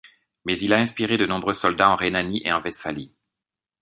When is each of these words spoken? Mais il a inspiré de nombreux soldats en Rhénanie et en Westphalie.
Mais 0.45 0.57
il 0.57 0.73
a 0.73 0.79
inspiré 0.79 1.15
de 1.17 1.27
nombreux 1.27 1.53
soldats 1.53 1.89
en 1.91 1.95
Rhénanie 1.95 2.41
et 2.43 2.51
en 2.51 2.59
Westphalie. 2.63 3.13